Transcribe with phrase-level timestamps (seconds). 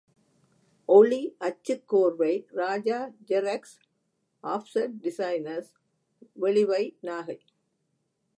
[0.89, 2.97] ஒளி அச்சுக்கோர்வை Raja
[3.29, 3.75] xerox
[4.43, 5.71] offset designers,
[6.41, 7.39] வெளிவை, நாகை.